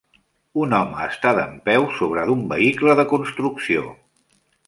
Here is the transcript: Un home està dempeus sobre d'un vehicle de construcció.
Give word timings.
Un 0.61 0.71
home 0.77 1.03
està 1.07 1.33
dempeus 1.39 1.93
sobre 2.01 2.25
d'un 2.29 2.41
vehicle 2.55 2.97
de 3.01 3.07
construcció. 3.13 3.85